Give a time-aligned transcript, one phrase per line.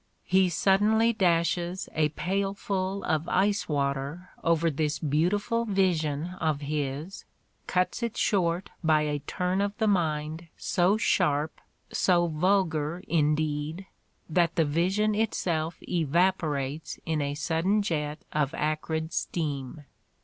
[0.25, 7.23] He suddenly dashes a pailfiil of ice water over this beautiful vision of his,
[7.67, 11.61] cuts it short by a turn of the mind so sharp,
[11.93, 13.85] so vulgar indeed,
[14.27, 19.83] that the vision itself evaporates in a sudden jet of acrid steam.